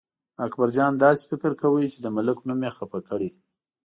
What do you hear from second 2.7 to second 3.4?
خپه کړی.